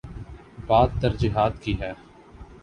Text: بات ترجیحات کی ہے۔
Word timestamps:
بات 0.67 0.89
ترجیحات 1.01 1.61
کی 1.61 1.79
ہے۔ 1.81 1.93